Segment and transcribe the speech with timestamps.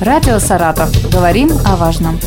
[0.00, 0.90] Радио «Саратов».
[1.12, 2.18] Говорим о важном.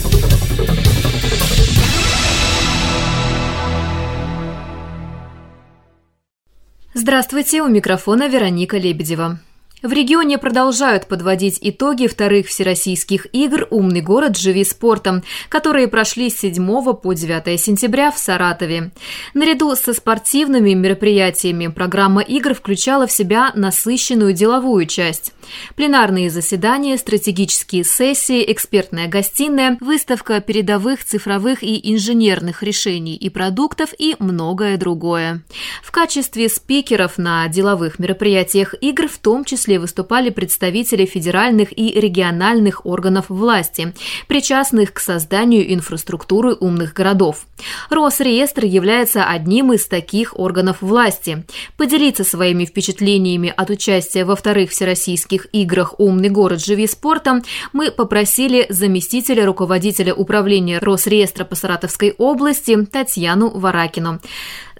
[6.93, 9.39] Здравствуйте, у микрофона Вероника Лебедева.
[9.83, 14.37] В регионе продолжают подводить итоги вторых всероссийских игр «Умный город.
[14.37, 18.91] Живи спортом», которые прошли с 7 по 9 сентября в Саратове.
[19.33, 25.33] Наряду со спортивными мероприятиями программа игр включала в себя насыщенную деловую часть.
[25.75, 34.15] Пленарные заседания, стратегические сессии, экспертная гостиная, выставка передовых цифровых и инженерных решений и продуктов и
[34.19, 35.43] многое другое.
[35.83, 41.99] В качестве спикеров на деловых мероприятиях игр в том числе числе выступали представители федеральных и
[41.99, 43.93] региональных органов власти,
[44.27, 47.45] причастных к созданию инфраструктуры умных городов.
[47.89, 51.45] Росреестр является одним из таких органов власти.
[51.77, 56.63] Поделиться своими впечатлениями от участия во вторых всероссийских играх «Умный город.
[56.63, 57.41] Живи спортом»
[57.73, 64.19] мы попросили заместителя руководителя управления Росреестра по Саратовской области Татьяну Варакину.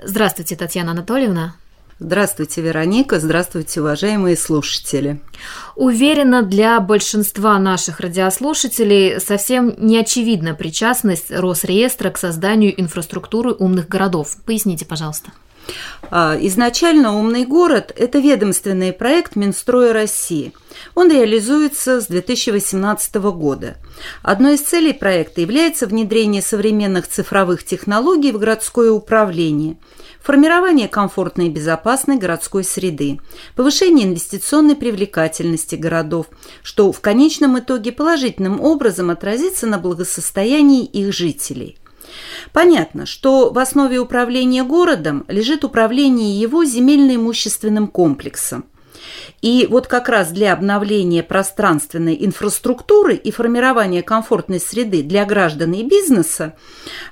[0.03, 1.56] Здравствуйте, Татьяна Анатольевна.
[2.00, 3.20] Здравствуйте, Вероника.
[3.20, 5.22] Здравствуйте, уважаемые слушатели.
[5.76, 14.38] Уверена, для большинства наших радиослушателей совсем не очевидна причастность Росреестра к созданию инфраструктуры умных городов.
[14.46, 15.32] Поясните, пожалуйста.
[16.11, 20.53] А, изначально «Умный город»– это ведомственный проект Минстроя России.
[20.95, 23.78] Он реализуется с 2018 года.
[24.22, 29.78] Одной из целей проекта является внедрение современных цифровых технологий в городское управление–
[30.23, 33.19] формирование комфортной и безопасной городской среды,
[33.56, 36.28] повышение инвестиционной привлекательности городов,
[36.64, 41.78] что в конечном итоге положительным образом отразится на благосостоянии их жителей.
[42.52, 48.66] Понятно, что в основе управления городом лежит управление его земельно-имущественным комплексом.
[49.42, 55.84] И вот как раз для обновления пространственной инфраструктуры и формирования комфортной среды для граждан и
[55.84, 56.56] бизнеса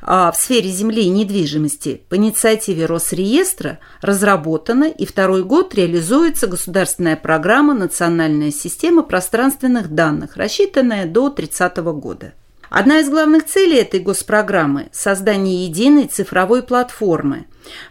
[0.02, 7.17] а, в сфере земли и недвижимости по инициативе Росреестра разработана и второй год реализуется государственная
[7.17, 12.34] программа «Национальная система пространственных данных», рассчитанная до 30 года.
[12.72, 17.48] Одна из главных целей этой госпрограммы– создание единой цифровой платформы,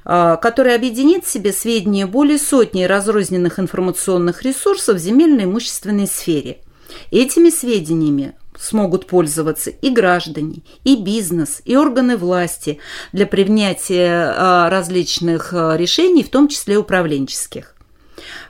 [0.06, 6.62] а, которая объединит в себе сведения более сотни разрозненных информационных ресурсов в земельной имущественной сфере.
[7.10, 12.78] Этими сведениями смогут пользоваться и граждане, и бизнес, и органы власти
[13.12, 17.74] для принятия а, различных а, решений, в том числе управленческих.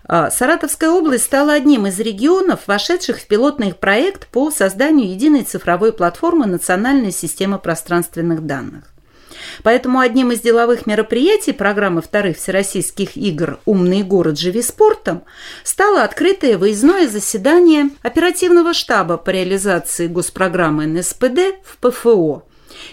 [0.04, 5.92] А, Саратовская область стала одним из регионов, вошедших в пилотный проект по созданию единой цифровой
[5.92, 8.84] платформы национальной системы пространственных данных.
[9.62, 14.38] Поэтому одним из деловых мероприятий программы вторых всероссийских игр «Умный город.
[14.38, 15.22] Живи спортом»
[15.64, 22.44] стало открытое выездное заседание оперативного штаба по реализации госпрограммы НСПД в ПФО.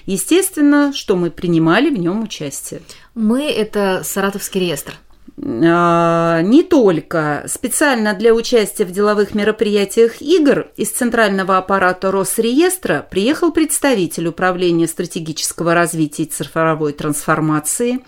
[0.05, 2.81] Естественно, что мы принимали в нем участие.
[3.15, 4.93] Мы– это Саратовский реестр–
[5.39, 14.27] не только специально для участия в деловых мероприятиях игр из центрального аппарата Росреестра приехал представитель
[14.27, 17.99] Управления стратегического развития и цифровой трансформации.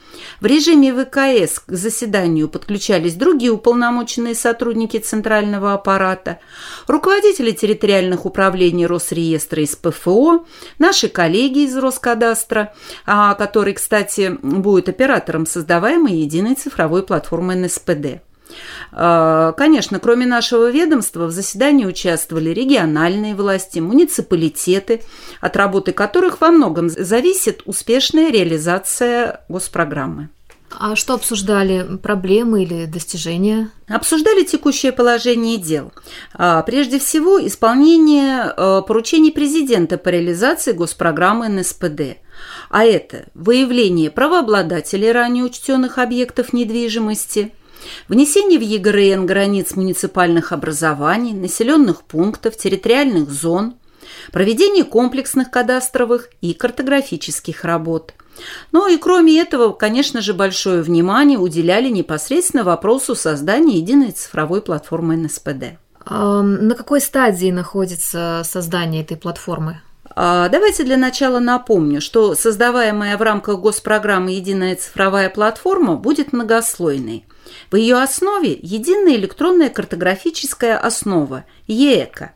[0.41, 6.39] В режиме ВКС к заседанию подключались другие уполномоченные сотрудники центрального аппарата,
[6.87, 10.47] руководители территориальных управлений Росреестра из ПФО,
[10.79, 12.73] наши коллеги из Роскадастра,
[13.05, 18.21] а, который, кстати, будет оператором создаваемой единой цифровой платформы платформы НСПД.
[18.91, 25.01] А, конечно, кроме нашего ведомства в заседании участвовали региональные власти, муниципалитеты,
[25.41, 30.29] от работы которых во многом зависит успешная реализация госпрограммы.
[30.71, 31.97] А что обсуждали?
[31.97, 33.69] Проблемы или достижения?
[33.87, 35.91] Обсуждали текущее положение дел.
[36.33, 42.17] А, прежде всего, исполнение а, поручений президента по реализации госпрограммы НСПД–
[42.69, 47.53] а это выявление правообладателей ранее учтенных объектов недвижимости,
[48.07, 53.75] внесение в ЕГРН границ муниципальных образований, населенных пунктов, территориальных зон,
[54.31, 58.13] проведение комплексных кадастровых и картографических работ.
[58.71, 65.17] Ну и кроме этого, конечно же, большое внимание уделяли непосредственно вопросу создания единой цифровой платформы
[65.17, 65.77] НСПД.
[66.09, 69.81] На какой стадии находится создание этой платформы?
[70.15, 77.25] А, давайте для начала напомню, что создаваемая в рамках госпрограммы «Единая цифровая платформа» будет многослойной.
[77.71, 82.31] В ее основе единая электронная картографическая основа– ЕЭКО.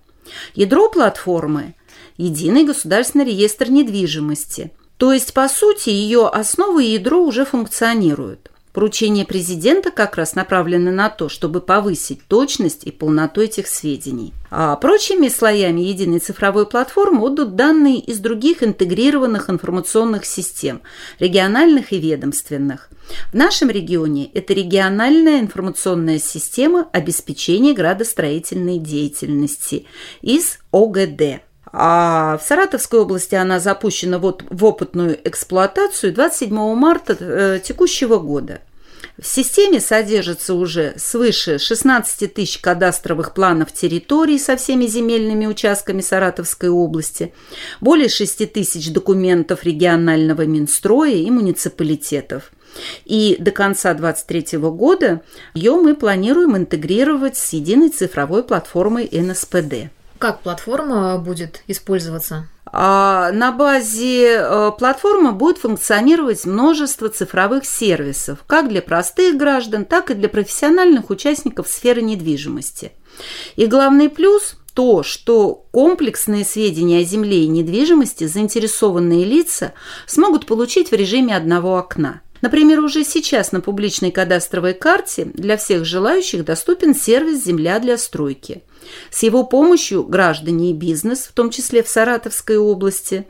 [0.56, 1.76] Ядро платформы–
[2.18, 4.72] единый государственный реестр недвижимости.
[5.04, 8.50] То есть, по сути, ее основа и ядро уже функционируют.
[8.72, 14.34] Поручения президента как раз направлены на то, чтобы повысить точность и полноту этих сведений.
[14.50, 20.82] А прочими слоями единой цифровой платформы отдают данные из других интегрированных информационных систем,
[21.20, 22.90] региональных и ведомственных.
[23.34, 29.86] В нашем регионе это региональная информационная система обеспечения градостроительной деятельности
[30.22, 31.42] из ОГД.
[31.76, 38.62] А в Саратовской области она запущена вот в опытную эксплуатацию 27 марта э, текущего года.
[39.20, 46.70] В системе содержится уже свыше 16 тысяч кадастровых планов территорий со всеми земельными участками Саратовской
[46.70, 47.34] области,
[47.82, 52.52] более 6 тысяч документов регионального Минстроя и муниципалитетов.
[53.06, 55.22] И до конца 2023 года
[55.56, 59.92] ее мы планируем интегрировать с единой цифровой платформой НСПД.
[60.24, 62.48] Как платформа будет использоваться?
[62.66, 70.12] А на базе э, платформы будет функционировать множество цифровых сервисов, как для простых граждан, так
[70.12, 72.94] и для профессиональных участников сферы недвижимости.
[73.58, 79.74] И главный плюс– то, что комплексные сведения о земле и недвижимости заинтересованные лица
[80.08, 85.86] смогут получить в режиме одного окна– Например, уже сейчас на публичной кадастровой карте для всех
[85.86, 88.64] желающих доступен сервис «Земля для стройки».
[89.12, 93.26] С его помощью граждане и бизнес, в том числе в Саратовской области,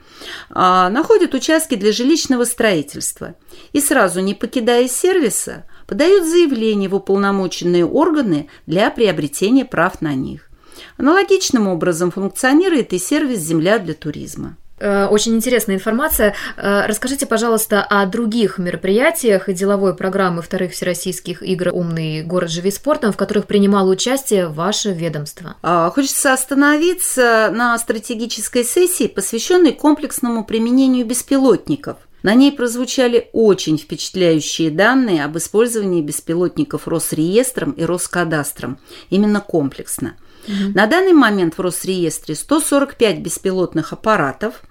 [0.49, 3.35] а, находят участки для жилищного строительства
[3.71, 10.49] и сразу, не покидая сервиса, подают заявление в уполномоченные органы для приобретения прав на них.
[10.97, 14.57] Аналогичным образом функционирует и сервис «Земля для туризма».
[14.83, 16.35] Э, очень интересная информация.
[16.57, 22.69] Э, расскажите, пожалуйста, о других мероприятиях и деловой программы вторых всероссийских игр «Умный город живи
[22.69, 25.55] спортом», в которых принимало участие ваше ведомство.
[25.61, 34.71] А, хочется остановиться на стратегической сессии, посвященной комплексному применению беспилотников– на ней прозвучали очень впечатляющие
[34.71, 40.15] данные об использовании беспилотников Росреестром и Роскадастром, именно комплексно.
[40.47, 40.73] Угу.
[40.73, 44.61] На данный момент в Росреестре 145 беспилотных аппаратов,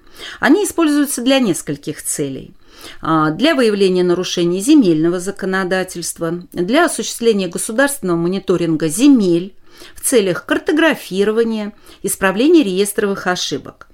[0.40, 2.54] они используются для нескольких целей
[3.00, 9.54] а, для выявления нарушений земельного законодательства, для осуществления государственного мониторинга земель
[9.94, 11.72] в целях картографирования,
[12.02, 13.88] исправления реестровых ошибок.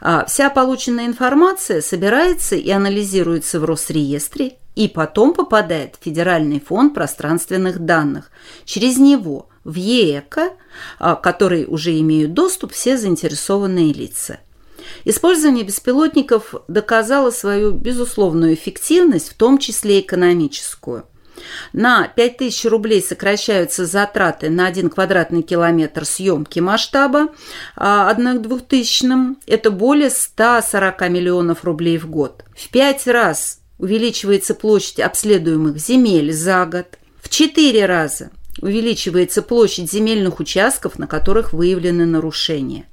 [0.00, 6.94] А, вся полученная информация собирается и анализируется в Росреестре и потом попадает в Федеральный фонд
[6.94, 8.30] пространственных данных.
[8.64, 10.52] Через него в ЕЭКО,
[10.98, 14.40] а, который уже имеют доступ все заинтересованные лица.
[15.04, 21.04] Использование беспилотников доказало свою безусловную эффективность, в том числе экономическую.
[21.72, 27.28] На 5000 рублей сокращаются затраты на 1 квадратный километр съемки масштаба
[27.76, 29.36] а, 1 к 2000.
[29.46, 32.44] Это более 140 миллионов рублей в год.
[32.56, 36.86] В 5 раз увеличивается площадь обследуемых земель за год.
[37.20, 42.86] В 4 раза увеличивается площадь земельных участков, на которых выявлены нарушения.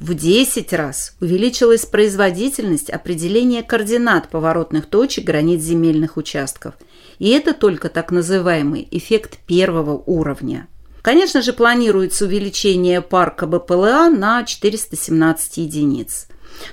[0.00, 6.74] В 10 раз увеличилась производительность определения координат поворотных точек границ земельных участков.
[7.18, 10.68] И это только так называемый эффект первого уровня.
[11.02, 16.26] Конечно же, планируется увеличение парка БПЛА на 417 единиц.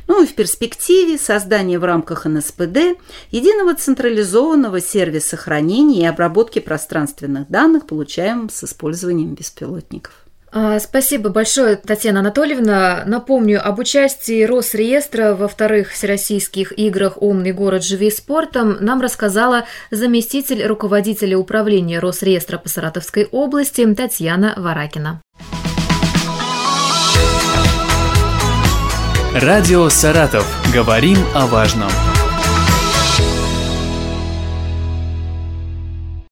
[0.08, 2.98] Ну и в перспективе создание в рамках НСПД
[3.32, 10.23] единого централизованного сервиса хранения и обработки пространственных данных, получаемых с использованием беспилотников.
[10.56, 13.04] А, спасибо большое, Татьяна Анатольевна.
[13.08, 17.84] Напомню, об участии Росреестра во вторых всероссийских играх «Умный город.
[17.84, 25.22] Живи спортом» нам рассказала заместитель руководителя управления Росреестра по Саратовской области Татьяна Варакина.
[29.34, 30.46] Радио «Саратов».
[30.72, 31.90] Говорим о важном.